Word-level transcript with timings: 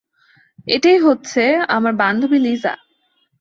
এটা 0.67 0.91
হচ্ছে 1.05 1.43
আমার 1.67 1.93
বান্ধবী 1.93 2.39
লিজা। 2.39 2.73